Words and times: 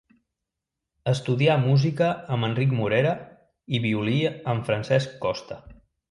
Estudià 1.11 1.57
música 1.65 2.07
amb 2.35 2.47
Enric 2.47 2.73
Morera 2.77 3.11
i 3.77 3.81
violí 3.83 4.17
amb 4.55 4.65
Francesc 4.71 5.13
Costa. 5.27 5.59